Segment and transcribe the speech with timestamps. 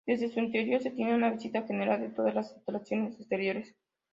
[0.07, 3.75] Desde su interior se tiene una vista general de todas las instalaciones exteriores.